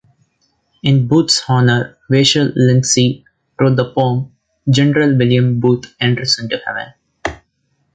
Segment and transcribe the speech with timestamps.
[0.81, 3.23] In Booth's honour, Vachel Lindsay
[3.59, 4.35] wrote the poem,
[4.67, 6.93] "General William Booth Enters Into Heaven".